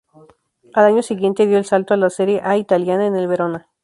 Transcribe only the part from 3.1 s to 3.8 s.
el Verona.